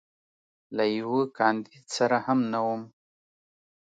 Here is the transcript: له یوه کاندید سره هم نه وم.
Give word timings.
له 0.75 0.85
یوه 0.99 1.21
کاندید 1.37 1.85
سره 1.95 2.17
هم 2.25 2.39
نه 2.51 2.59
وم. 2.65 2.81